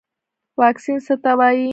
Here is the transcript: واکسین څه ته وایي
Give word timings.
واکسین 0.59 0.97
څه 1.05 1.15
ته 1.23 1.31
وایي 1.39 1.67